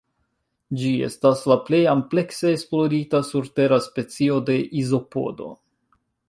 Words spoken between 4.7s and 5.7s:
izopodo.